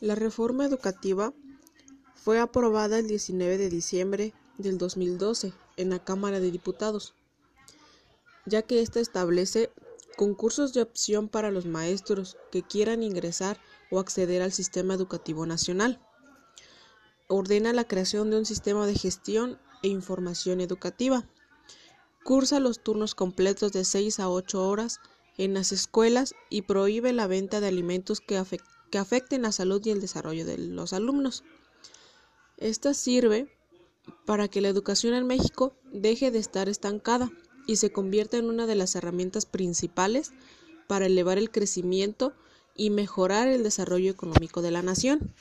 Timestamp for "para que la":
34.24-34.68